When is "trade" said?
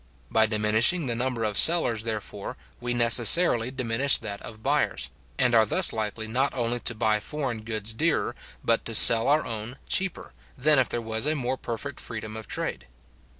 12.47-12.87